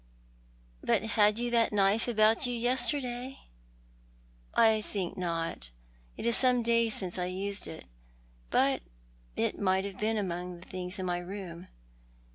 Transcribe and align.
"But 0.83 1.03
had 1.03 1.37
you 1.37 1.51
that 1.51 1.71
knife 1.71 2.07
about 2.07 2.47
you 2.47 2.53
yesterday?"" 2.55 3.37
I 4.67 4.81
think 4.81 5.15
not. 5.15 5.69
It 6.17 6.25
is 6.25 6.35
some 6.35 6.63
days 6.63 6.95
since 6.95 7.19
I 7.19 7.25
used 7.25 7.67
it, 7.67 7.85
but 8.49 8.81
it 9.35 9.59
may 9.59 9.83
have 9.83 9.99
been 9.99 10.17
among 10.17 10.55
the 10.59 10.67
things 10.67 10.97
in 10.97 11.05
my 11.05 11.19
room. 11.19 11.67